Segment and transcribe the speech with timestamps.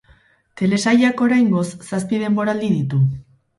[0.61, 3.07] Telesailak oraingoz zazpi denboraldi ditu.